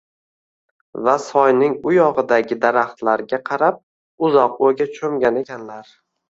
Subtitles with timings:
[1.07, 3.79] va soyning u yog’idagi daraxtlarga karab,
[4.29, 5.95] uzoq o’yga cho’mgan ekanlar